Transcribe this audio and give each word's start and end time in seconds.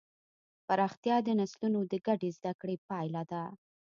پراختیا 0.67 1.17
د 1.23 1.29
نسلونو 1.39 1.79
د 1.91 1.93
ګډې 2.07 2.29
زدهکړې 2.37 2.75
پایله 2.87 3.21
ده. 3.31 3.43